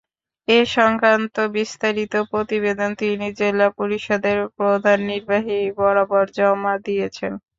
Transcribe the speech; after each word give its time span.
এ-সংক্রান্ত 0.47 1.35
বিস্তারিত 1.55 2.13
প্রতিবেদন 2.31 2.89
তিনি 3.01 3.27
জেলা 3.39 3.67
পরিষদের 3.77 4.37
প্রধান 4.57 4.97
নির্বাহী 5.09 5.47
বরাবর 5.77 6.25
জমা 6.37 6.73
দিয়েছেন। 6.85 7.31